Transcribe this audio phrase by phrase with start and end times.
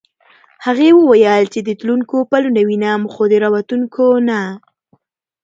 [0.65, 4.41] هغې وویل چې د تلونکو پلونه وینم خو د راوتونکو نه.